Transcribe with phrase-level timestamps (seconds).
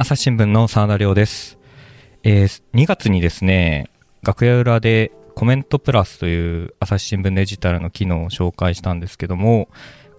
[0.00, 1.58] 朝日新聞の澤田亮です。
[2.22, 3.90] えー2月にですね、
[4.22, 9.68] 楽屋裏でコメントプラスという朝日新聞デジタルの機能を紹介したんですけども、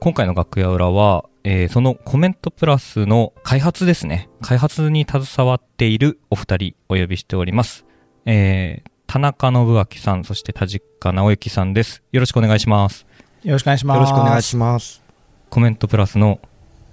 [0.01, 4.27] 今回の楽屋裏は、えーそのコメントプラスの開発ですね。
[4.41, 7.85] 開発に携わっているお二人お呼びしております。
[8.25, 12.03] えー田中信明さん、そして田近直之さんです。
[12.11, 13.07] よろしくお願いします。
[13.43, 13.95] よろしくお願いします。
[13.95, 15.01] よろしくお願いします。
[15.49, 16.39] コメントプラスの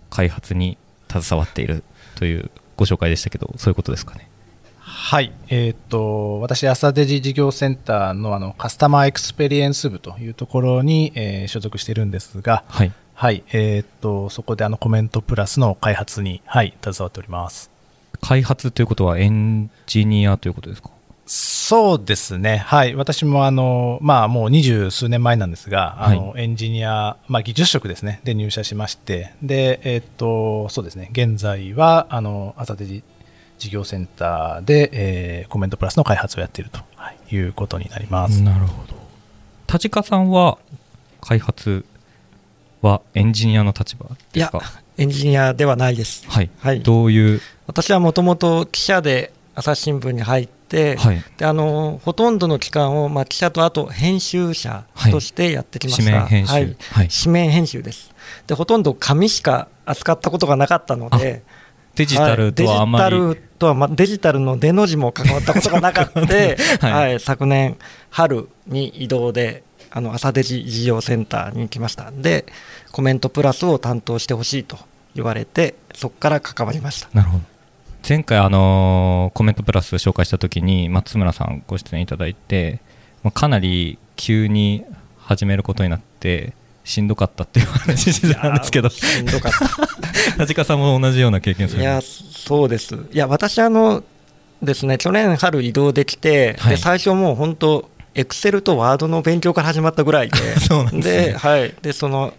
[0.08, 0.78] 開発に
[1.10, 1.82] 携わっている
[2.14, 4.28] というご紹介でしたけど、そういうことですかね？
[4.78, 5.32] はい。
[5.48, 12.92] えーっと、私、朝デジ事業センターのあのカスタマーエクスペリエンス部というところに、えー所属しているんですが、はい。
[13.14, 13.44] はい。
[13.52, 17.70] えーっと、そこであのコメントプラスの開発に、はい、携わっております。
[18.20, 20.90] 開発ということはエンジニアということですか？
[21.68, 22.58] そうですね。
[22.58, 22.94] はい。
[22.94, 28.20] 私もあの、まあもう二十数年前なんですが、あの、エンジニア、まあ技術職ですね。
[28.22, 31.08] で入社しまして、で、えーっと、そうですね。
[31.10, 33.02] 現在は、あの、朝デジ
[33.58, 38.42] 事業センターで、えーコメントプラスの開発をやっているとはいいうことになります。
[38.42, 38.94] なるほど。
[39.66, 40.58] 田近さんは
[41.20, 41.84] 開発
[42.80, 46.24] はエンジニアの立場いやですか、エンジニアではないです。
[46.28, 46.50] はい。
[46.60, 46.82] はい。
[46.84, 51.24] どういう、私はもともと記者で朝日新聞に入って、はい。
[51.38, 56.04] であのほとんどの期間を、まあ、記者とあと編集者としてやってきました。
[56.04, 56.52] 紙面編集。
[56.52, 57.08] ははいい。。
[57.08, 58.12] 紙面編集です。
[58.46, 61.42] でほとんど紙しか扱ったことがなかったので、
[61.94, 67.78] デジタルとはあんまり、はいデジタルとは、ま、デジタルの出の字も関わったことがなかったで、 はいはい昨年
[68.10, 72.44] 春に移動であの朝デジ事業センターに来ましたで
[72.92, 74.78] コメントプラスを担当してほしいと
[75.14, 77.55] 言われてそこから関わりましたなるほど。
[78.08, 82.78] 前回、あのーコメントプラス紹介したときに、松村さんご出演いただいて、
[83.24, 84.84] まあかなり急に
[85.18, 86.52] 始めることになって、
[86.84, 90.36] しんどかったっていう話してたんですけど、しんどかった。
[90.36, 91.74] 田近さんも同じような経験す。
[91.74, 92.94] るいや、そうです。
[92.94, 94.04] いや、私、あの
[94.62, 96.76] ですね、去年春移動できて、はい。
[96.76, 101.36] で最初もう本当、エクセルとワードの勉強から始まったぐらいで、 そうなんですね。
[101.36, 102.32] はい、でその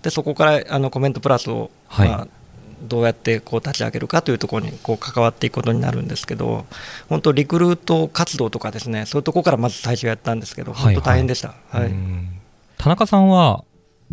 [0.00, 2.08] でそこからあのコメントプラスを、はい。
[2.08, 2.28] まあ、
[2.82, 6.66] どうやってこう立ち上げるかというところにこう関わっていくことになるんですけど、
[7.08, 11.54] 本当、リクルート活動とかですね、そういうところからまず最初やったんですけど、はい本当大変でした。
[11.70, 11.86] はい。
[11.86, 12.28] うん。
[12.76, 13.64] 田中さんは、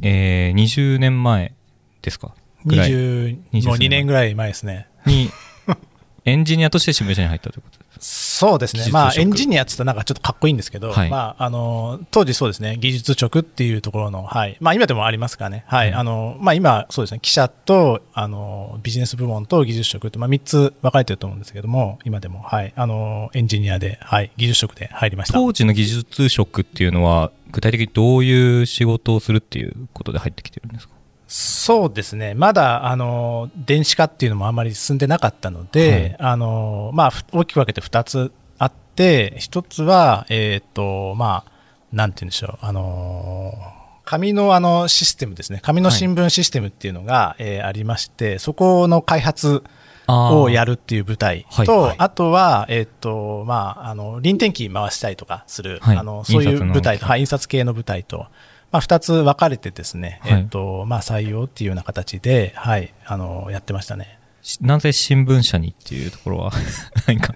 [0.02, 1.54] えー、20年前
[2.02, 2.34] ですか？
[2.66, 2.92] ぐらい。
[2.92, 4.88] 2020もう2年ぐらい前ですね。
[5.06, 5.30] に、
[6.26, 8.36] エンジニアとして新聞社に入ったということです。
[8.38, 8.88] そうですね。
[8.92, 14.58] まあエンジニアって言ったらなんかちょっとかっこいいんですけど、はいまああの、当時そうですね、技術職っていうところの、はい。
[14.60, 15.64] まあ今でもありますからね。
[15.68, 15.90] はい。
[15.90, 22.74] うんあの、まあ今そうですね、記者と、あの、ビジネス部門と技術職って、まあ3つ分かれてると思うんですけども、今でも、はい。
[22.76, 24.32] あの、エンジニアで、はい。
[24.36, 25.36] 技術職で入りました。
[25.36, 30.95] 当時の技術職っていうのは、具体的にどういう仕事をするっていうことで入ってきてるんですか？
[31.28, 32.34] そうですね。
[32.36, 41.52] まだ、あの、電子化っていうのもあまり進んでなかったので、あの、まあ、ふ大きく分けて2つあって、1つは、えっ、と、まあ、
[41.92, 43.54] なんて言うんでしょう、あの、
[44.04, 45.60] 紙のあのシステムですね。
[45.64, 49.64] 紙の新聞システムっていうのが、えーありまして、そこの開発
[50.08, 50.74] をやる。
[50.74, 58.28] るっていう部隊はいと、はいあとは、えっ、と、まあ、あの、臨転機回したりとかする、はいあの、そういう部隊と、はい、印刷系の部隊と、
[58.76, 64.20] まあ、二つ分かれてですね、はいえっ、と、まあ、採用っていうような形で、はい、あの、やってましたね。
[64.42, 66.52] しなぜ新聞社にっていうところは、
[67.08, 67.34] 何か。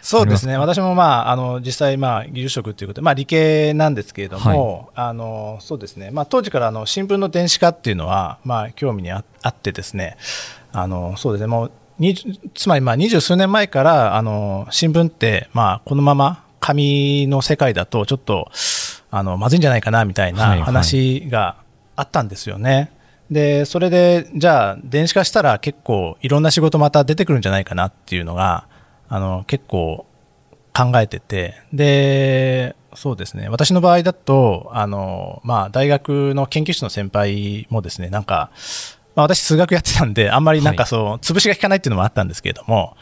[0.00, 0.56] そうですね。
[0.56, 6.10] 私もまあ、あの、実際まあ、技術職ということで、まあ、理系なんですけれども、あの、そうですね。
[6.12, 10.16] まあ、当時からあの、新聞の電子化っていうのは、まあ、興味にああってですね、
[10.72, 11.46] あの、そうですね。
[11.46, 12.14] もう、に
[12.54, 18.50] つまりまあ、二十数年前から、あの、新聞って、まあ、このまま紙の世界だと、ちょっと、
[19.10, 21.56] あの、まずいんじゃないかな、みたいはいはない話が
[21.96, 22.90] あったんですよね。
[23.30, 28.66] で、それで、じゃあ、電子化したら結構いろんな仕事また出てくるんじゃないかなっていうのが、
[29.08, 30.06] あの、結構
[30.76, 33.48] 考えてて、で、そうですね。
[33.48, 38.50] 私の場合だと、あの、まあ、大学の研究室の先輩もですね、なんか、
[39.14, 42.96] まあ、私数学やってたんで、あんまりなんかそう、潰しが効かないっていうのもあったんですけれども、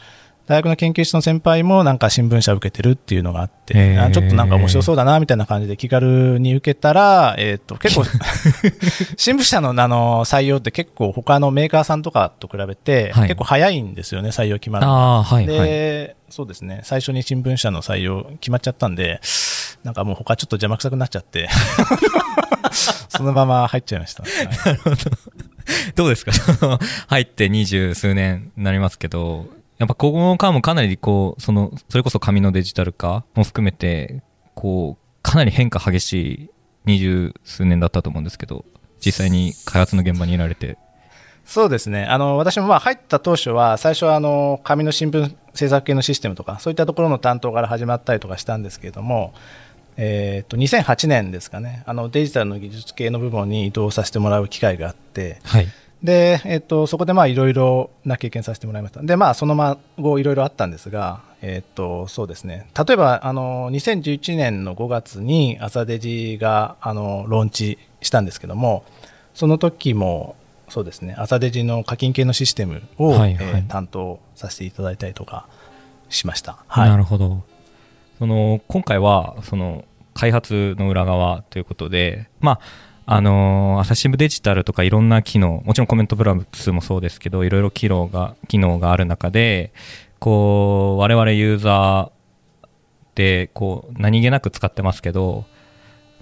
[0.49, 4.03] 大学の研究室の先輩もなんか新聞社受けてるっていうのがあって、へー。
[4.03, 8.03] あちょっとなんか面白そうだなみたいな感じで気軽に受けたら、えっ、と、 結構、
[9.15, 13.27] 新聞社のあの採用って結構他のメーカーさんとかと比べて、はい。
[13.27, 15.21] 結構早いんですよね、採用決まるの。
[15.21, 15.69] はい、はい。
[15.69, 19.21] で、そうですね、最初に新聞社の採用決まっちゃったんで、
[19.83, 21.47] なんかもう他ちょっと邪魔くさくなっちゃって、
[23.09, 24.23] そのまま入っちゃいました。
[24.23, 24.29] は
[24.73, 24.79] い。
[25.95, 26.31] どうですか？
[27.07, 29.45] 入って二十数年になりますけど、
[29.79, 34.21] やっぱここの間もかなりこう、その、それこそ紙のデジタル化も含めて、
[34.53, 36.49] こう、かなり変化激しい
[36.85, 38.65] 二十数年だったと思うんですけど、
[38.99, 40.77] 実際に開発の現場にいられて。
[41.45, 42.03] そうですね。
[42.03, 49.33] あの、私もまあ入った当初は、最初はあの、紙の新聞制作系のシステムとか、そういったところの担当から始まったりとかしたんですけれども、
[49.95, 55.67] えっ、と、2008年ですかね、あの、デジタルの技術系の部門に移動させてもらう機会があって、はい。
[56.03, 59.01] で、えっ、と、そこでまあいろいろな経験させてもらいました。
[59.01, 62.67] で、まあそのま後いろいろあったんですが、えっ、と、そうですね。
[62.77, 68.83] 例えば、あの、2011年の5月に朝デジが、あの、ローンチしたんですけども、
[69.33, 70.35] その時も、
[70.69, 75.47] そうですね、朝デジの課金系のシステムを、はいはいえー担当させていただいたりとか
[76.09, 76.59] しました。
[76.75, 77.43] なるほど。
[78.19, 82.59] その今回はその開発の裏側ということで、まあ
[83.11, 89.73] あの朝日新聞デジタルとかいろんな機能、もちろんコメントプラスもそうですけど、いろいろ機能が機能がある中で、
[90.19, 92.67] こう我々ユーザー
[93.15, 95.45] でこう何気なく使ってますけど、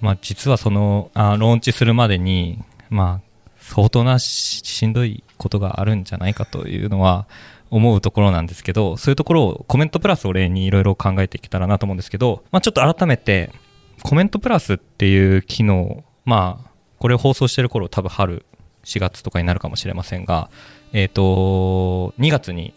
[0.00, 2.58] まあ実はそのあローンチするまでに
[2.88, 7.28] まあ相当なししんどいことがあるんじゃないかというのは
[7.68, 13.52] 思うところなんですけど、そういうところをコメントプラスを例にいろいろ考えていけたらなと思うんですけど、まあ、ちょっと改めて、
[14.02, 16.67] コメントプラスっていう機能、まあ、
[16.98, 18.44] これを放送してる頃多分春、
[18.84, 20.50] 4月とかになるかもしれませんが、
[20.92, 22.74] えっ、と、2月に、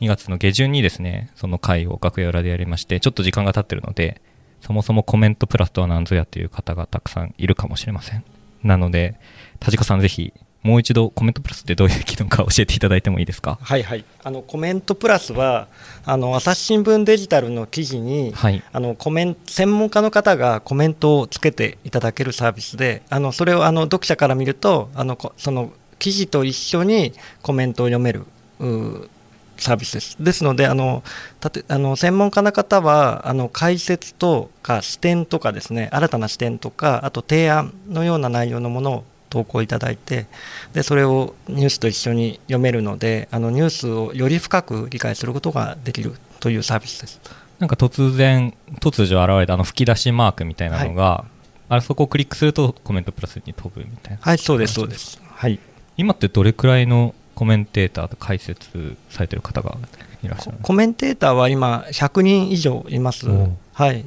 [0.00, 4.20] 2月の下旬にですね、その回を楽屋裏でやりまして、ちょっと時間が経ってるので、
[4.60, 8.24] そもそもコメントプラスとは何ぞやっていう方がたくさんいるかもしれません。
[8.62, 9.18] なので、
[9.58, 13.58] 田近さんぜひ、もう一度コメントプラスってどういう機能か教えていただいてもいいですか？
[13.62, 15.68] はいはい、あのコメントプラスは
[16.04, 18.62] あの朝日新聞デジタルの記事に、はい。
[18.72, 28.24] あのコメン専門家の方がコメントをつけていただけるサービスであのそれをあの読者から見るとあのこその記事と一緒にコメントを読める
[28.58, 29.08] うー
[29.56, 30.16] サービスです。
[30.22, 31.02] ですのであの
[31.40, 40.26] たてあの専門家の方はあの解説とか視点とかですね新たな視点とかあと提案のような内容のものを投稿いただいて
[40.74, 47.20] でそれをニュースと一緒に読めるのであのニュースをより深く理解することができるというサービスです。
[47.58, 51.26] なんか突然、突如現れたあの吹き出しマークみたいなのが、
[51.68, 54.18] あれそこをクリックするとコメントプラスに飛ぶみたいな。
[54.22, 55.20] はい、そうです、そうです。
[55.26, 55.58] はい。
[55.98, 59.76] 今ってどれくらいのコメンテーターと解説されてる方が
[60.22, 60.66] いらっしゃるんですか？
[60.68, 63.26] コメンテーターは今、100人以上います。
[63.74, 64.06] はい。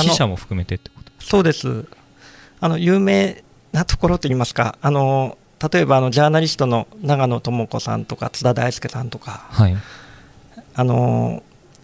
[0.00, 1.86] 記者も含めてってことそうです。
[2.60, 3.42] あの、有名
[3.72, 5.38] なところといいますか、あの、
[5.72, 9.76] 例えば、あの、ジャーナリストの長野智子さんとか、津田大輔さんとか、はい。
[10.74, 11.42] あの、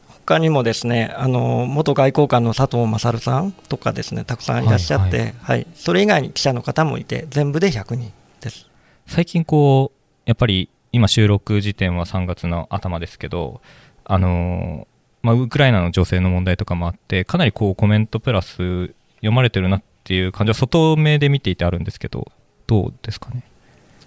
[0.08, 8.66] 他にもですね、あの、元外交官の佐藤勝さんとかですね、たくさんいらっしゃって、ははいい、それ以外に記者の方もいて、全部で100人です。
[9.06, 13.62] 最近こう、やっぱり今収録時点は3月の頭ですけど、
[14.04, 22.32] あのーまあ、ウクライナの情勢の問題とかもあって、かなりこうコメントプラス読まれてるなっていう感じは外目で見ていてあるんですけど、
[22.66, 23.42] どうですかね？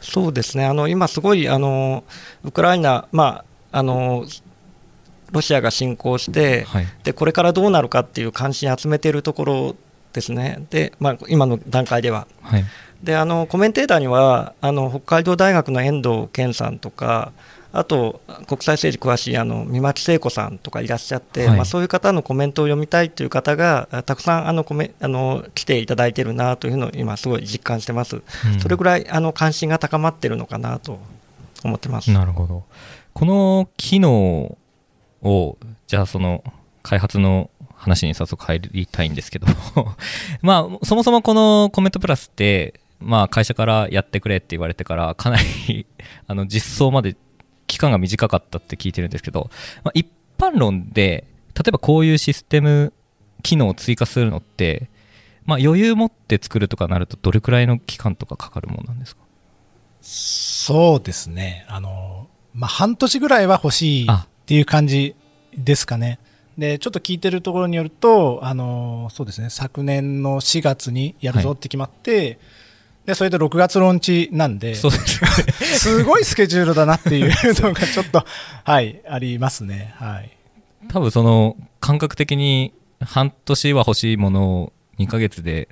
[0.01, 2.03] そうですね、あの今すごいあの
[2.43, 4.25] ウクライナ、まあ、あの
[5.31, 6.87] ロシアが侵攻して、はい。
[7.03, 9.75] で、これからどうなるかっていう関心を集めているところ
[10.11, 12.25] ですね、でまあ、今の段階では。
[12.41, 12.65] はい。
[13.03, 17.31] であのコメンテーターにはあの北海道大学の遠藤健さんとか、
[17.73, 28.17] あと国際政治詳しいあの三町聖子さんとかいらっしゃって、はいまあ、そういう方のコメントを読みたいという方があたくさんあのコメあの来ていただいているなというのを今、すごい実感してます。
[28.17, 30.99] うんそれぐらいあの関心が高まっているのかなと
[31.63, 32.11] 思ってます。
[32.11, 32.63] なるほど。
[33.13, 34.57] この機能
[35.21, 36.43] を、じゃあその
[36.83, 39.47] 開発の話に早速入りたいんですけど、
[40.41, 45.37] まあ、そもそもこのコメントプラスって、まあ会社からやってくれって言われてから、かな
[45.67, 45.85] り
[46.27, 47.15] あの実装まで
[47.71, 49.49] 期間が短かったって聞いてるんですけど、
[49.85, 50.05] まあ、一
[50.37, 51.25] 般論で、
[51.55, 52.91] 例えばこういうシステム
[53.43, 54.89] 機能を追加するのって、
[55.45, 59.21] まあ余裕持って作るとかなるとどれくらいの期間とかかかるものなんですか？
[60.01, 61.65] そうですね。
[61.69, 65.15] あの、まあ、半年ぐらいは欲しいあっていう感じ
[65.57, 66.19] ですかね。
[66.57, 72.37] で、ちょっと聞いてるところによると、あの、そうですね、昨年の4月にやるぞって決まって、
[73.05, 75.53] で、それで6月ローンチなんで、そうですよね。
[75.77, 77.31] すごいスケジュールだなっていう
[77.61, 78.25] のがちょっと、
[78.63, 79.93] はい、ありますね。
[79.97, 80.37] はい。
[80.87, 85.67] 多分その感覚的に半年は欲しいものを2ヶ月で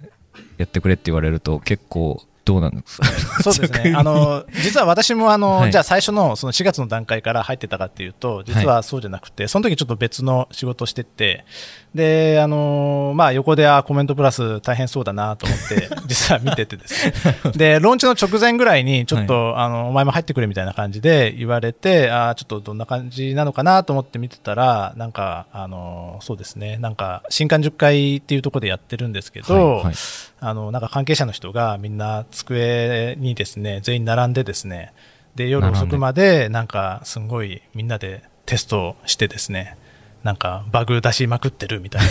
[0.58, 3.06] やってくれって言われると結構どうなんですか？
[3.44, 3.94] そうですね。
[3.96, 5.72] あの、実は私もあの、はい。
[5.72, 11.46] じゃあ最初のその4月の段階から入ってたかっていうと、実はそうじゃなくて、その時ちょっと別の仕事をしてて、
[11.94, 17.13] で、あの、まあ横であコメントプラス大変そうだなと思って、 実は見ててですね。
[17.56, 29.94] で、ローンチの直前ぐらいに、ちょっと、あの、お前も入ってくれみたいな感じで言われて、あちょっとどんな感じなのかなと思って見てたら、なんか、あの、そうですね、なんか、新刊10回っていうところでやってるんですけど、はいはい。
[30.41, 34.93] あの、なんか関係者の人がみんな机にですね、全員並んでですね、
[35.36, 39.77] で夜遅くまでなんかすごいみんなでテストしてですね
[40.24, 42.08] なんかバグ出しまくってるみたいな。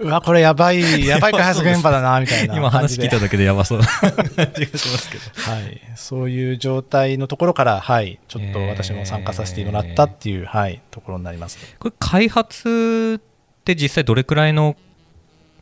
[0.04, 4.12] うわこれやばいやばい開発現場だなみたいな今話聞いただけでやばそうな感
[4.54, 5.24] じがしますけど。
[5.50, 11.58] はい、そういう状態のところから、はい、ちょっと私も参加させてもらったっていう、はい、ところになります。
[11.78, 14.76] これ開発って実際どれくらいの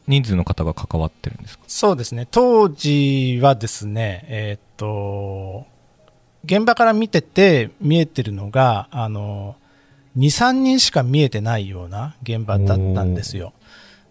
[0.09, 1.65] 人数の方が関わってるんですか？
[1.69, 5.67] そうですね、当時はですね、えーっと、
[6.45, 9.57] 現場から見てて見えてるのが、あの、
[10.17, 13.53] 2、3人しか見えてないような現場だったんですよ。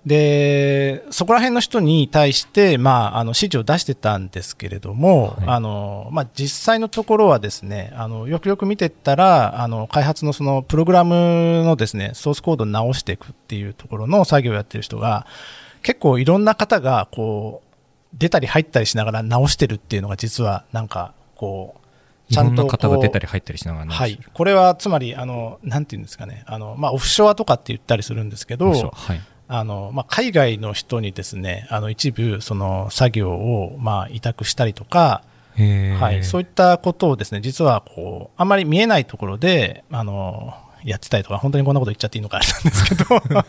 [0.05, 5.47] で、そこら辺の人に対して、まあ、あの、指示を出してたんですけれども、はい。
[5.47, 15.25] あの、まあ、実際のところはですね、あの、よくよく見てったら、あの、開発のその、プログラムのですね、ソースコードを直していくっていうところの作業をやってる人が、
[15.81, 17.67] 結構いろんな方が、こう、
[18.13, 21.75] 出たり入ったりしながら直してるっていうのが実は、なんか、こ
[22.29, 24.19] う、いろんなこう方が出たり入ったりしながらはい。
[24.33, 29.21] これはつまり、あの、なんていうんですかね、あの、まあ、オフショアとかって言ったりするんですけど、はい。
[29.49, 35.23] あの、まあ、海外の人にですね、あの、一部、その、作業を、まあ、委託したりとか、
[35.99, 40.53] はい、そういったことをですね、実は、こう、あんまり見えないところで、あの、
[40.83, 43.05] やってたりとか、本当にこんなこと言っちゃっていいのかあれなんですけど、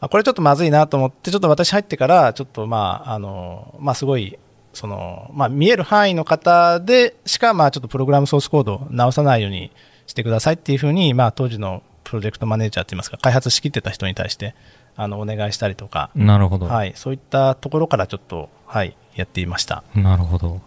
[0.00, 4.38] あこれちょっとまずいなと思って、ちょっと私入ってから、ちょっとまあ、あの、まあ、すごい、
[4.72, 9.70] その、まあ、見える範囲の方でしか、まあ、ちょっとプログラムソースコードを直さないように
[10.06, 14.54] してくださいっていうふうに、まあ、当時のプロジェクトマネージャーって言いますか、開発しきってた人に対して、
[14.96, 16.66] あの、お願いしたりとか、なるほど。
[16.66, 19.82] はい、そういったところからちょっと、はい、やっていました。
[19.94, 20.48] なるほど。
[20.48, 20.60] こ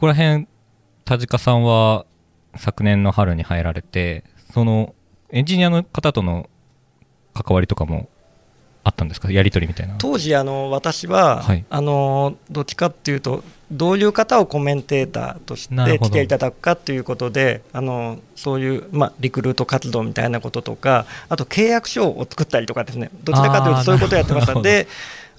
[0.00, 0.46] こら辺、
[1.04, 2.06] 田近さんは
[2.56, 4.94] 昨年の春に入られて、その
[5.32, 6.48] エンジニアの方との
[7.34, 8.08] 関わりとかも
[8.82, 9.30] あったんですか？
[9.30, 9.94] やり取りみたいな。
[9.98, 11.64] 当時あの私は、はい。
[11.68, 23.10] あのどっちかっていうとどういう方をコメンテーターとして来ていただくかということであのそういう、まあ、リクルート活動みたいなこととかあと契約書を作ったりとかですね。
[23.22, 24.60] どちらかというとそういうことをやってました。
[24.60, 24.88] で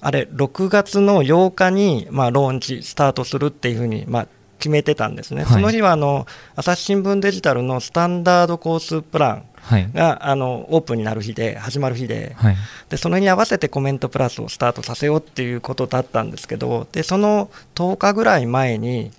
[0.00, 4.26] あれ6月の8日に、まあ、ローンチスタートするっていうふうに、まあ、
[4.62, 9.90] 決めてたんですね、はいその日はあの朝日新聞デジタルのスタンダードコースプランはい。
[9.92, 12.56] があのオープンになる日で始まる日ではい。
[12.88, 19.10] でそれに合わせてコメントプラスをスタートさせようっていうことだったんですけどでその10日ぐらい前に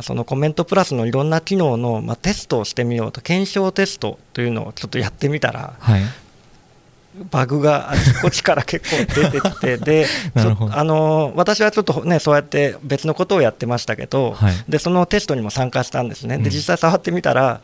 [0.00, 6.02] そのコメントプラスのいろんな機能の、まあ、テストをしてみようと検証テストというのをちょっとやってみたらはい。
[7.30, 10.06] バグがあちこちから結構出てきてで
[10.72, 14.54] あの私はちょっとねそうやって別のことをやってましたけど、はい。
[14.68, 16.36] でそのテストにも参加したんですね。
[16.36, 16.42] うん。
[16.42, 17.60] で実際触ってみたら、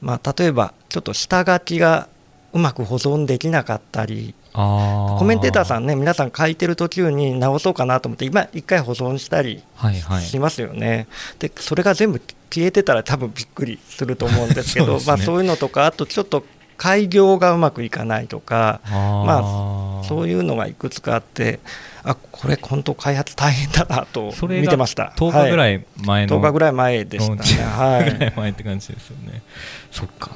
[0.00, 2.08] まあ、例えばちょっと下書きが
[2.52, 5.84] うまく保存できなかったりあコメンテーターさん。
[5.84, 10.22] んね、皆さん書いてる途中に直そうかなと思って、今、一回保存したりはいはい。
[10.22, 11.06] しますよね、
[11.38, 12.20] でそれが全部
[12.52, 15.04] 消えてたら、多分びっくりすると思うんですけど、ね。
[15.06, 16.44] まあ、そういうのとか、あとちょっと
[16.80, 21.60] 開業がうまくいかないとか、あそういいうのがいくつかあって、
[22.02, 25.12] あこれ、本当、開発大変だなとそれが見てました。
[25.14, 26.40] 10日ぐらい、い前の。
[26.40, 27.70] 10日ぐらい前でしたね。
[27.70, 29.42] はいぐらい前って感じですよね。
[29.90, 30.30] そっか。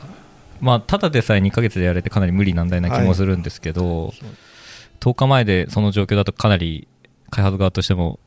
[0.61, 4.13] まあ、ただでさえ2ヶ月でやれてかなり無理難題な気もするんですけど、
[5.01, 6.89] 10日前でその状況だとかなり
[7.31, 8.19] 開発側としても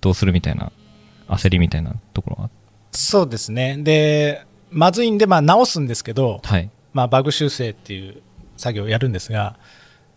[0.00, 0.72] どうするみたいな
[1.28, 2.50] 焦りみたいなところがあ
[2.92, 3.76] そうですね。
[3.76, 6.70] で、まずいんで、まあ、直すんですけど、はい。
[6.92, 8.22] まあ、バグ修正っていう
[8.56, 9.56] 作業をやるんですが、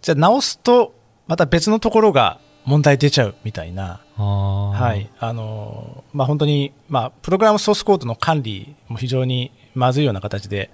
[0.01, 0.93] じゃあ直すと、
[1.27, 5.09] また別のところが問題出ちゃうみたいな、ははい。
[5.19, 10.69] あの、まあ、本当に、まあ、プログラムソースコードの管理も非常にまずいような形で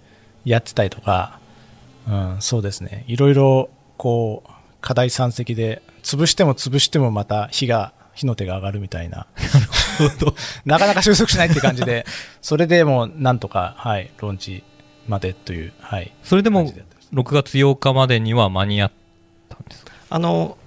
[0.46, 1.40] やってたりとか、
[2.08, 3.04] うん、そうですね。
[3.08, 4.50] いろいろ、こう、
[4.82, 9.28] 課題山積で、潰しても潰してもまた火が、火の手が上がるみたいな。
[10.66, 12.06] なかなか収束しないって感じで、
[12.42, 14.64] それでもうなんとか、はい、ローンチ
[15.08, 16.12] までという、はい。
[16.24, 18.92] それでも感じやってます6月8日までには間に合っ
[19.50, 19.92] たんですか？
[20.10, 20.58] あの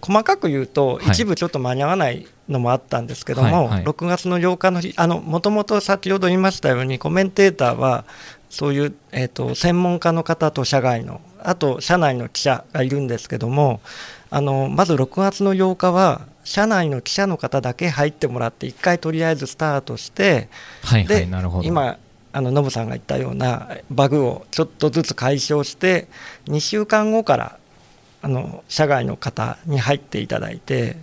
[0.00, 4.94] 細かく言うと、はい一部ちょっと間に合わないのもあったんですけども、はいはい6月の8日の日、
[5.24, 8.04] もともと先ほど言いましたように、コメンテーターは、
[8.50, 13.80] そういう、えー、と専門家の方と社外の、あと社内の記者がいるんですけども、
[14.30, 20.48] あのまず6月の8日は、社内の記者の方だけ入ってもらって、1回とりあえずスタートして、
[20.82, 21.68] はいはでい、なるほど。
[21.68, 21.96] 今、
[22.32, 26.08] あのノブさんが言ったようなバグをちょっとずつ解消して、
[26.46, 27.58] 2週間後から
[28.22, 30.96] あの社外の方に入っていただいて、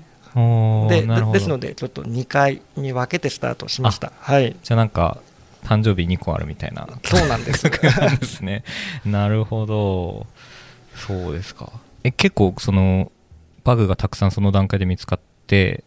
[0.89, 4.11] でですので、ちょっと2回に分けてスタートしました。
[4.19, 5.17] はい、じゃあなんか、
[5.63, 7.65] 誕生日2個あるみたいなそうなんです。
[7.99, 8.63] な んですね。
[9.05, 10.27] なるほど。
[10.95, 11.71] そうですか。
[12.03, 13.11] え、結構その、
[13.63, 15.83] バグがたくさんその段階で見つかって、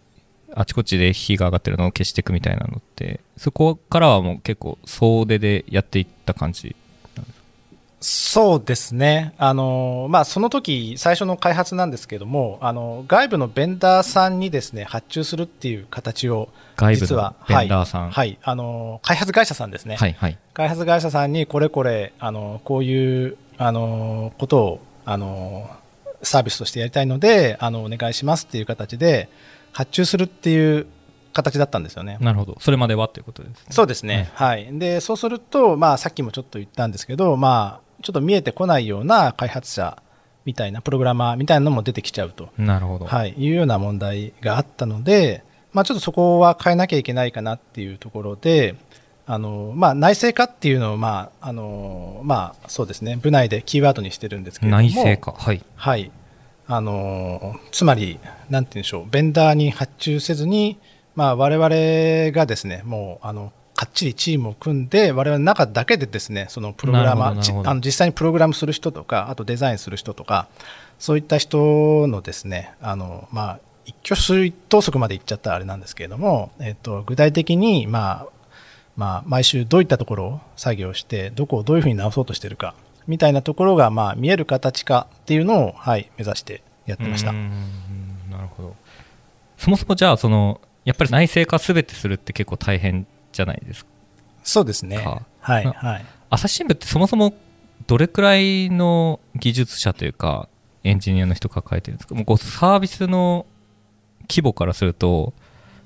[0.54, 6.76] あちこちで火が上がってるのを消していくみたいなのってそこからはもう結構総出でやっていった感じ？
[8.04, 25.70] そうですね、あのまあ、その時最初の開発なんですけども、あの外部のベンダーさんにですね発注するっていう形を、外部のベンダーさん、はい、はい、あの開発会社さんですね、はいはい、開発会社さんにこれこれ、あのこういうあのことをあの
[26.22, 29.28] サービスとしてやりたいのであのお願いしますっていう形で
[29.72, 30.86] 発注するっていう
[31.32, 32.18] 形だったんですよね。
[32.20, 32.56] なるほど。
[32.60, 33.66] それまではということですね。
[33.70, 34.30] そうですね。
[34.34, 34.68] はい。
[34.78, 40.02] で、そうすると、まあ、さっきもちょっと言ったんですけど、まあ、ちょっと見えてこないような開発者
[40.44, 48.74] みたいなプログラマーみたいなのも出てきちゃうとなるほど、はい、いうような問題があったので、まあ、ちょっとそこは変えなきゃいけないかなっていうところで
[49.26, 56.10] あの、まあ、内製化っていうのを、まああのまあ、そうですね部内でキーワードにしてるんですけれども内製化はい、はい、
[56.66, 60.78] あのつまりなんて言うんでしょうベンダーに発注せずに、
[61.16, 70.46] まあ、我々がですねもうあのかっちりチームを組んで、我々の中だけでですね、そのプログラマー、あの実際にプログラムする人とか、あとデザインする人とか、
[70.98, 78.26] そういった人のですね、あの、まあ、一挙手一投足までいっちゃったらあれなんですけれども、えっと、具体的に、まあ、
[78.96, 82.74] まあ、毎週どういったところを作業して、どこをどういうふうに直そうとしているか、
[83.06, 87.32] みたいなところが、まあ、見える形化っていうのを、はい、目指してやってました。
[87.32, 87.40] な
[88.40, 88.76] るほど。
[89.58, 93.90] そもそもじゃあ、その、やっぱり内製化すべてするって結構大変じゃないですか？
[94.42, 94.96] そうですね。
[95.40, 96.04] はい、はい。
[96.30, 97.34] 朝日新聞ってそもそも
[97.86, 100.48] どれくらいの技術者というか、
[100.82, 102.14] エンジニアの人抱えてるんですか？
[102.16, 103.46] もうこうサービスの
[104.28, 105.32] 規模からすると、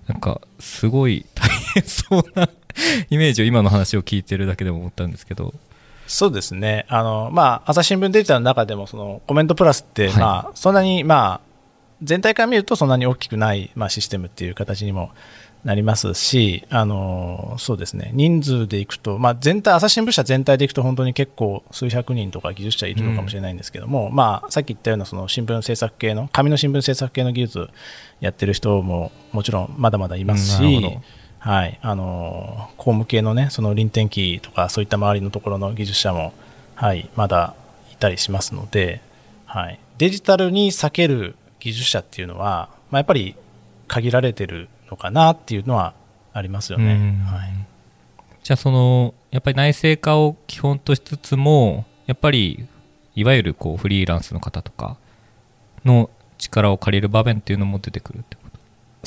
[0.06, 2.48] なんかすごい大変そうな
[3.10, 5.52] イメージを今の話を聞いてるだけでも思ったんですけど。
[6.06, 6.86] そうですね。
[6.88, 11.40] あの、まあ、朝日新聞デジタルの中でも、そのコメントプラスって、はい、まあ、そんなに、まあ、
[12.02, 15.10] 全体から見るとそんなに大きくない、まあ、システムっていう形にも
[15.64, 27.68] なりますし、あのそうですね、人数でいくと、まあ、全体、朝日新聞社全体でいくと、本当に結構、数百人とか技術者いるのかもしれないんですけども、うん、まあ、さっき言ったようなその新聞制作系の、紙の新聞制作系の技術
[28.20, 31.02] やってる人ももちろんまだまだいますし、うん、
[31.38, 36.32] はい、あの工務系のね、その臨転機とか、そういった周りのところの技術者も、
[36.74, 37.54] はい、まだ
[37.92, 39.00] いたりしますので、
[39.44, 43.34] はい、デジタルに避ける技術者っていうのは、まあ、やっぱり
[43.88, 45.94] 限られてるのかなっていうのは
[46.32, 47.22] ありますよね。
[47.24, 47.52] はい、
[48.42, 52.66] じゃあそのやっぱり内製化を基本としつつもやっぱり
[53.14, 54.96] いわゆるこうフリーランスの方とか
[55.84, 58.45] の力を借りる場面っていうのも出てくるってこと？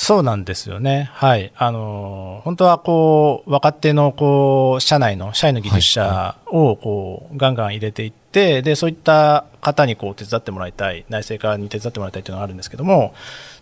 [0.00, 1.10] そうなんですよね。
[1.12, 1.52] はい。
[1.54, 13.12] あの、本当はこう、若手のこう、社内の、社員の技術者をこう、ガンガン入れていって、で、そういった方にこう、手伝ってもらいたい、内製化に手伝ってもらいたいっていうのがあるんですけども、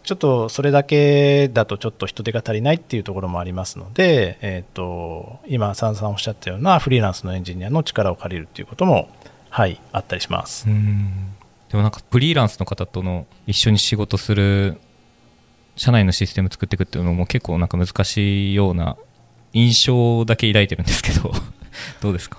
[0.04, 9.08] ちょっとそれだけだとちょっと人手が足りないっていうところもありますので、えっ、ー、と、今、サンさんおっしゃったようなフリーランスのエンジニアの力を借りるっていうことも、
[9.50, 10.66] はい、あったりします。
[10.66, 14.78] でもなんかフリーランスの方との一緒に仕事する
[15.78, 18.96] 社内のシステム作っていくっていうのも結構なんか難しいような
[19.54, 21.32] 印象だけ抱いてるんですけど
[22.02, 22.38] どうですか？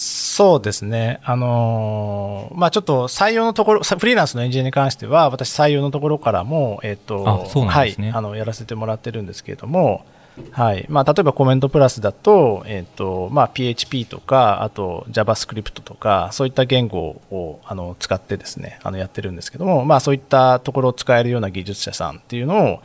[0.00, 10.04] そうですね、あのー、まあ、ちょっと採用のところ、フリーランスのエンジニアに関しては、私、採用のところからも、えと、はい、あのやらせてもらってるんですけれども、
[10.50, 10.86] はい。
[10.88, 22.82] まあ、例えばコメントプラスだと,、えーとまあ、PHP とかあと JavaScript とかそういった言語をあの使ってですねあのやってるんですけども、まあ、そういったところを使えるような技術者さんっていうのを、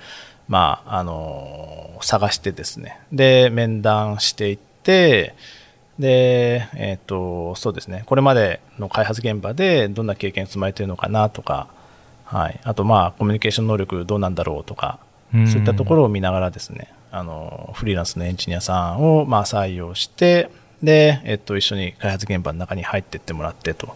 [0.48, 3.00] まあ、あの探してですね。
[3.12, 5.36] で面談していって
[6.00, 11.68] で、えっ、ー、と、そうですね、これまでの開発現場でどんな経験積まれているのかなとか、
[12.26, 15.00] はい、あと、まあ、コミュニケーション能力どうなんだろうとか、
[15.32, 20.50] そういったところを見ながらですね、あのフリーランスのエンジニアさんをまあ採用して、
[20.82, 23.96] で、えっと、一緒に開発現場の中に入っていってもらってと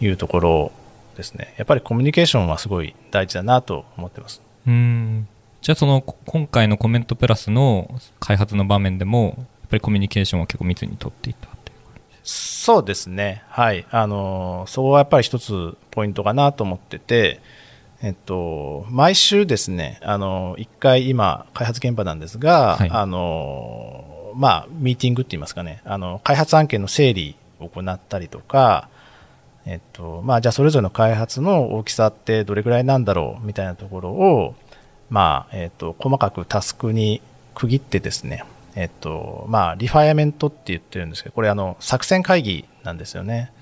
[0.00, 0.72] いうところ
[1.16, 1.54] ですね。
[1.56, 4.42] やっぱりコミュニケーションはすごい大事だなと思ってます。
[4.66, 5.28] うん
[5.62, 11.48] じゃあその今回のコメントプラスの開発の場面でもぱりコミュニケーションは結構密に取っていた
[12.22, 17.40] そうですね、はい、あのそこはやっぱり一つポイントかなと思ってて、
[18.02, 28.88] えっと、毎週ですね、あの1回今、開発現場なんですが、はい、あのまあ、ミーティングって言いますかね、あの開発案件の整理を行ったりとか、
[29.66, 34.54] えっとまあ、じゃあそれぞれの開発の大きさってどれぐらいなんだろうみたいなところを、
[35.10, 37.20] まあえっと、細かくタスクに
[37.54, 38.44] 区切ってですね、
[38.76, 43.52] えっと、まあ、リファイアメントって言ってるんですけど、これ、あの、作戦会議なんですよね。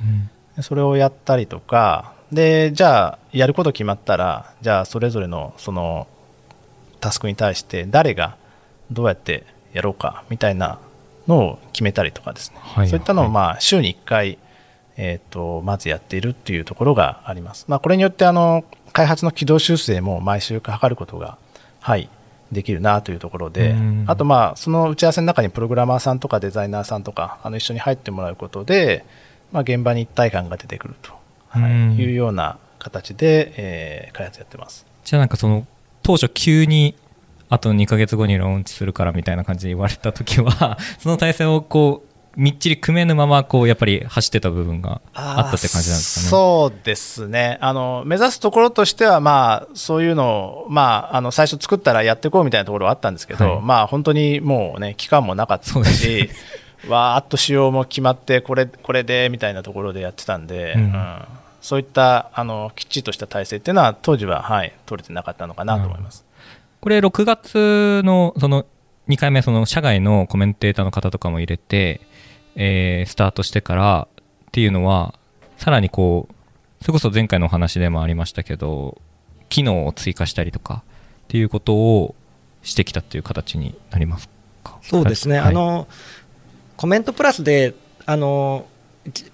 [0.56, 6.06] うん、それをやったりとか、で、じゃあ、やること決まったら、じゃあ、それぞれの、その、
[7.00, 8.36] タスクに対して誰が
[8.90, 10.78] どうやってやろうかみたいな
[11.26, 14.38] のを決めたりとかですね、はいそういったのをはいまあ週に1回、
[14.96, 17.66] えー、とまずやっているっていうところがあります。
[17.68, 21.36] まあ、これによってあの開発の軌道修正も毎週測ることが、
[21.80, 22.08] はい、
[22.50, 29.04] できるなというところでうん、あとまあその打ち合わせの中にプログラマーさんとかデザイナーさんとかあの一緒に入ってもらうことで、
[29.52, 31.12] まあ、現場に一体感が出てくると、
[31.48, 31.92] はうん。
[31.92, 34.86] い、いうような形で、えー開発やってます。
[35.04, 35.66] じゃあなんかその
[36.02, 36.94] 当初急に
[37.50, 42.08] あと2ヶ月後にローンチするからみたいな感じで言われた時は その体制をこう
[42.40, 46.30] みっちり組めぬままこうやっぱり走ってた部分があったって感じなんですかね？
[46.30, 47.58] そうですね。
[47.60, 53.60] あの目指すところとしては、まあ、そういうのを、まあ、あの最初作ったらやっていこうみたいなところはあったんですけど、はい。
[53.62, 56.30] まあ、本当にもうね期間もなかったし
[56.88, 60.80] わーっと仕様も決まってこれこれでみたいなところでやってたんで、うん。
[60.82, 61.22] うん
[61.60, 66.24] そういったあのきっちりとした体制っていうのは当時は、はい、取れてなかったのかなと思います。
[66.80, 68.66] これ6月のその
[69.08, 72.00] 2回目その社外のコメンテーターの方とかも入れて、
[72.56, 75.14] えースタートしてからっていうのは
[75.56, 79.00] さらにこうそれこそ前回のお話でもありましたけど
[79.48, 80.82] 機能を追加したりとか
[81.24, 82.14] っていうことを
[82.62, 84.28] してきたっていう形になります
[84.62, 84.78] か？
[84.82, 85.48] そうですね、はい。
[85.48, 85.88] あの
[86.76, 87.74] コメントプラスで
[88.06, 88.77] あの、一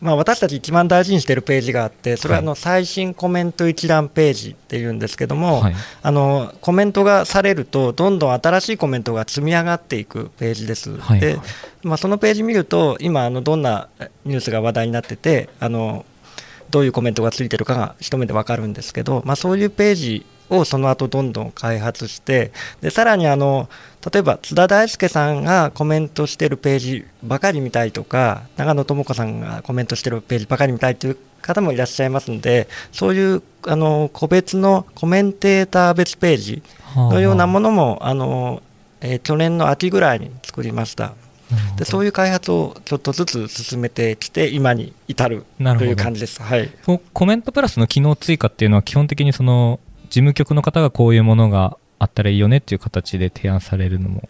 [0.01, 5.75] まあ、私たち一番大事にしているページがあって、それはあの最新コメント一覧ページっていうんですけども、はい。
[6.03, 10.97] あのコメントがされると、どんどん新しいコメントが積み上がっていくページです。
[10.99, 11.21] はい。
[11.21, 11.39] で
[11.83, 13.89] まあ、そのページ見ると、今、あのどんな
[14.25, 16.07] ニュースが話題になってて、あの
[16.71, 23.69] どういうコメントがついてるかが一目で分かるんですけど、まあ、そういうページをその後どんどん開発して、でさらにあの
[24.13, 36.63] 例えば津田大介さんがコメントしてるページばかり見たいとか、長野智子さんがコメントしてるページばかり見たいという方もいらっしゃいますので、そういうあの個別のコメンテーター別ページ
[36.97, 38.63] のようなものも、あの
[39.01, 41.15] えー去年の秋ぐらいに作りました。
[41.77, 46.43] でそういう開発をちょっとずつ進めてきて、今に至るという感じです。
[46.43, 46.71] はい
[47.13, 49.79] コメントプラスの機能追加っていうのは基本的にその
[50.15, 54.29] 事務局の方がこういうものがあったらいいよねっていう形で提案されるのも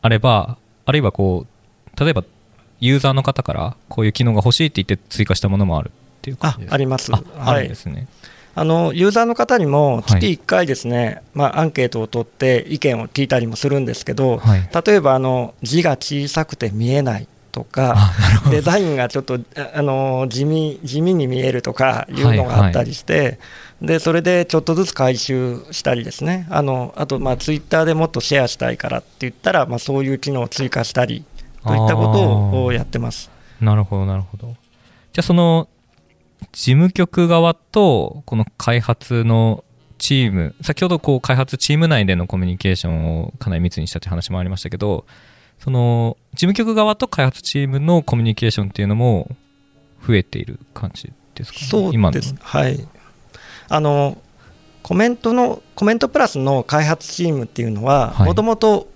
[0.00, 2.22] あればあるいはこう例えば
[2.78, 5.90] ユーザーの方からこういう機能が欲しいって言って追加したものもあるっ
[6.22, 7.12] ていう感あじですあります。
[7.12, 7.68] ああはい。
[7.68, 8.06] ですね、
[8.54, 10.20] あのユーザーの方にもはい。
[10.20, 14.70] 月1回ですね、まあ、アンケートを取って意見を聞いたりもするんですけど、はい。
[14.86, 18.10] 例えばあの字が小さくて見えないとか
[18.50, 23.38] デザインがちょっとああの地味地味に見えるとかいうのがあったりして、
[23.80, 26.48] でそれでちょっとずつ回収したりですね。
[26.50, 31.24] あのあとまあツイッターでもっとシェアしたいからって言ったら、まあ、そういう機能を追加したり
[31.64, 33.30] といったことをやってます。
[33.60, 34.48] なるほどなるほど。
[35.12, 35.68] じゃあその
[36.50, 39.62] 事務局側とこの開発の
[39.98, 45.06] チーム先ほどこう開発チーム内でのコミュニケーションをかなり密にしたって話もありましたけど
[45.60, 49.28] その事務局側と開発チームのコミュニケーションっていうのも
[50.06, 51.66] 増えている感じですかね？
[51.66, 52.12] そう今の。
[52.12, 52.34] です。
[52.40, 52.86] はい。
[53.68, 54.18] あの
[54.82, 58.26] コメントのコメントプラスの開発チームっていうのははい。
[58.26, 58.88] もともと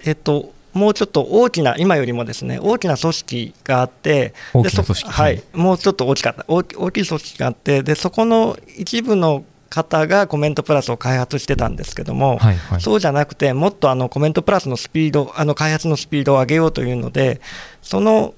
[0.00, 5.10] えっともうちょっと大きな今よりもですね大きな組織があって大でそきな組織。
[5.10, 6.44] はい、もうちょっと大きかった。
[6.48, 9.44] 大き大きい組織があってでそこの一部の
[9.76, 17.40] 方がコメントプラスを開発してたんですけども、はいはいそうじゃなくて、もっとあのコメントプラスのスピード、あの開発のスピードを上げようというので、
[17.82, 18.34] その、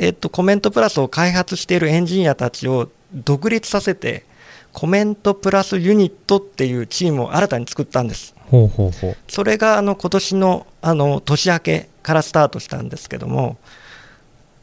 [0.00, 4.24] えっと、コメントプラスを開発しているエンジニアたちを独立させて、
[4.72, 8.34] コメントプラスユニットっていうチームを新たに作ったんです。
[8.50, 13.56] ほうほうほうそれがあの今年のあの年明けからスタートしたんですけども、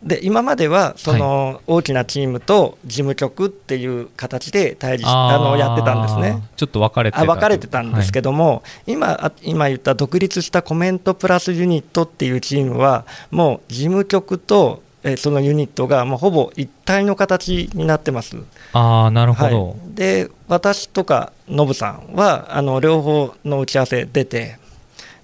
[0.03, 6.43] で今まではその大きなチームと事務局っていう形で対立あのやってたんですね。
[6.57, 18.37] ちょっと分かれてあ分かれてたんですけども、今あ今言った独立したコメントプラスユニットっていうチームはもう事務局とえーそのユニットがもうほぼ一体の形になってます。
[18.73, 24.57] ああなるほど、はい、で私とかノブさんはあの両方の打ち合わせ出て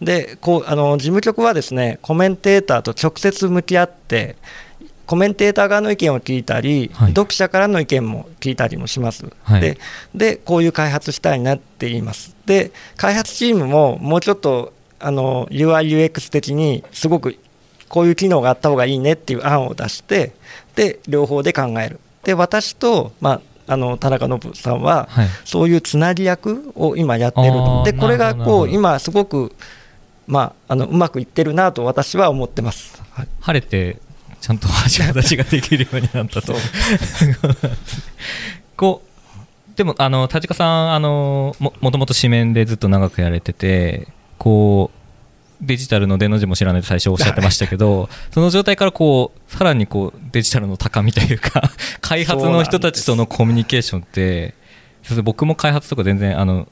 [0.01, 4.35] でこうあの事務局はですねコメンテーターと直接向き合って
[5.09, 7.07] コメンテーター側の意見を聞いたり、はい。
[7.13, 9.61] 読者からの意見も聞いたりもします、はい。
[9.61, 9.79] で
[10.13, 12.35] でこういう開発したいなって言います。
[12.45, 17.39] で開発チームももうちょっとあの UIUX 的にすごく
[17.87, 20.33] こういう機能があった方がいいねっていう案を出して
[20.75, 21.99] で両方で考える。
[22.21, 25.27] で私と、まあ、あの田中信さんは、はい。
[25.43, 29.55] そういうつなぎ役を今やってるでこれがこう今すごく、
[30.27, 33.01] まあ、あのうまくいってるなと私は思ってます。
[33.13, 33.27] はい。
[33.39, 33.97] 晴れて
[34.41, 36.55] ちゃんと橋渡しができるようになったと。
[38.77, 44.91] こうでもあの田近さんあのももともと紙面でずっと長くやれててこ
[45.61, 51.61] う、デジタルの出の字も知らないと最初おっしゃってましたけど、 その状態からこう、さらにこう、デジタルの高みというか、
[51.99, 54.53] 開発の人たちとのコミュニケーションって、
[55.23, 56.69] 僕も開発とか全然、あの、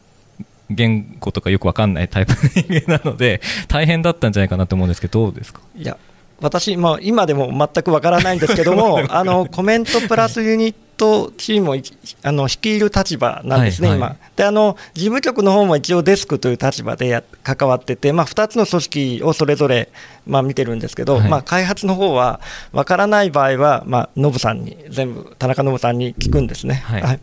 [0.70, 5.60] 言語とかよくわかんないタイプの人間なので、大変だったんじゃないかなと思うんですけど、どうですか？
[5.78, 5.98] いや
[6.40, 11.84] 私、まあ、今でも全くわからないんですけども あのコメントプラスユニットチームをい
[12.24, 14.10] あの率いる立場なんですね、はいはい。
[14.10, 14.18] 今。
[14.36, 19.90] であの事務局の方も一応デスクという立場でや関わってて、まあ、2つの組織をそれぞれ、
[20.26, 21.30] まあ、見てるんですけど、はい。
[21.30, 22.40] まあ、開発の方は
[22.72, 26.84] わからない場合は、まあ、ノブさんに全部田中ノブさんに聞くんですね。
[26.86, 27.20] はい。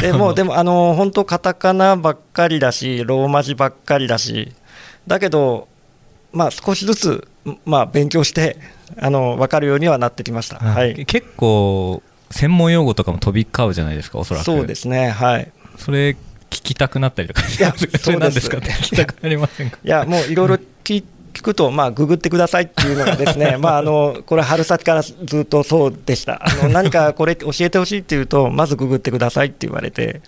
[0.00, 4.52] でもでもあの本当カタカナばっかりだしローマ字ばっかりだし
[5.06, 5.68] だけど
[6.32, 7.28] まあ少しずつ
[7.64, 8.56] まあ勉強して
[8.98, 10.56] あの分かるようにはなってきました。
[10.58, 11.06] はい。
[11.06, 14.44] 結構、専門用語とかも飛び交うじゃないですか、おそらく。
[14.44, 15.10] そうですね。
[15.10, 15.50] はい。
[15.78, 18.58] それ聞きたくなったりとかしや それなんですか？
[18.58, 19.78] って聞きたくなりませんか？
[19.84, 20.54] いやもういろいろ
[20.84, 21.04] 聞
[21.34, 26.40] 聞くとまあググってくださいっていうのがですね まああのこれ春先からずっとそうでした。
[26.44, 30.20] あの何かこれ教えてほしいっていうとまずググってくださいって言われて。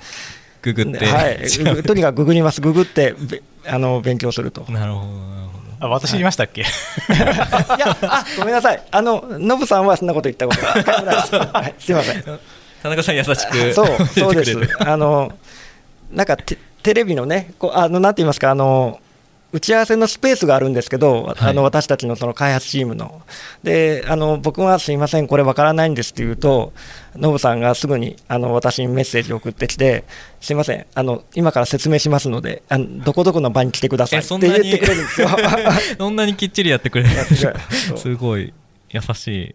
[0.61, 1.39] ググって、はい。
[1.83, 2.61] とにかくググります。
[2.61, 4.67] ググってべあの勉強すると。
[4.71, 8.83] なるほどあ私言いましたっけ、いや、あ、ごめんなさい。
[8.91, 11.37] あの、ノブさんはそんなこと言ったことが 一回もないです。
[11.37, 12.41] はい、すいません。
[12.83, 14.57] 田中さん優しくそう、そうです。
[14.81, 15.33] あの、
[16.11, 19.01] なんかテテレビのね、こうあのなんて言いますか、あの。
[19.51, 21.37] 打ち合わせのスペースがあるんですけど、はい。
[21.39, 23.23] あの私たちのその開発チームの。
[23.63, 26.75] で、あの僕はすいません、これわからないんですって言うと、
[27.17, 30.05] ノブさんがすぐにあの私にメッセージを送ってきて、
[30.41, 34.71] すいません、あの今から説明しますので、あのどこどこの場に来てくださいえって言っそんなに？
[34.71, 35.29] てくれるんですよ。
[35.99, 37.11] そんなにきっちりやってくれる
[37.97, 38.53] すごい
[38.91, 39.41] 優しい。
[39.47, 39.55] い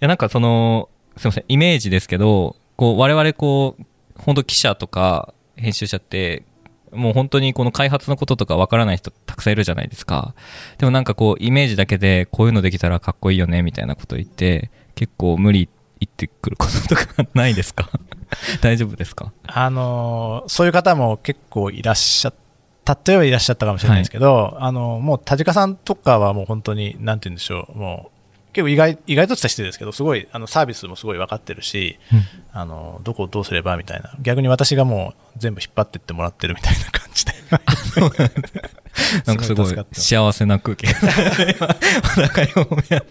[0.00, 3.84] やなんかそのすみませんイメージですけどこう我々こう
[4.16, 6.44] 本当記者とか編集者って
[6.92, 10.34] もう本当にこの開発のこととかわからない人たくさんいるじゃないですか。
[10.78, 15.68] でもなんかこうイメージだけでこういうのできたらかっこいいよねみたいなこと言って結構無理
[16.00, 17.90] 言ってくることとかないですか？
[18.62, 19.32] 大丈夫ですか？
[19.46, 22.34] あのそういう方も結構いらっしゃっ
[22.84, 28.17] たとえばいらっしゃったかもしれないですけど、あのもう田近さんとかはもう本当になんて言うんでしょうもう
[28.58, 31.96] 結構意外意外とした失礼ですけどすごいあのサービスもすごい分かってるし、
[32.52, 37.32] あのどこをどうすればみたいな逆に私がもう全部引っ張ってってもらってるみたいな感じで。
[39.26, 40.92] なんかすごい幸せな空気が。
[40.98, 43.02] あって。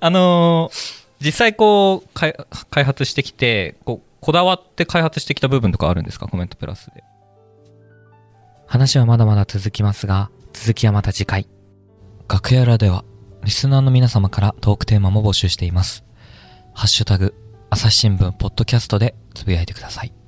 [0.00, 2.34] あのー実際こう開
[2.70, 6.26] 開発してきてこうこだわって開発してきた部分とかあるんですか？
[6.26, 7.04] コメントプラスで。
[8.66, 11.46] 話はまだまだ続きますが続きはまた次回。
[12.28, 13.04] 楽屋裏では
[13.44, 16.04] リスナーの皆様からトークテーマも募集しています。
[16.74, 17.34] ハッシュタグ
[17.70, 20.19] 朝日新聞ポッドキャストでつぶやいてください。